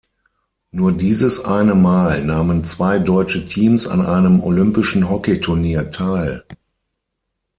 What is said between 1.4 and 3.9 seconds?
eine Mal nahmen zwei deutsche Teams